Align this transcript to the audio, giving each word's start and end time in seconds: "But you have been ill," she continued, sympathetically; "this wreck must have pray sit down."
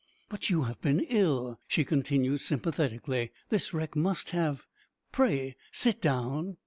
"But 0.29 0.49
you 0.49 0.63
have 0.63 0.81
been 0.81 1.01
ill," 1.01 1.59
she 1.67 1.85
continued, 1.85 2.41
sympathetically; 2.41 3.31
"this 3.49 3.71
wreck 3.71 3.95
must 3.95 4.31
have 4.31 4.65
pray 5.11 5.55
sit 5.71 6.01
down." 6.01 6.57